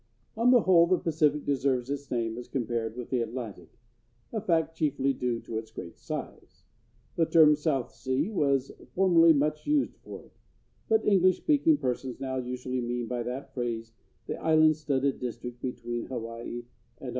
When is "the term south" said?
7.17-7.93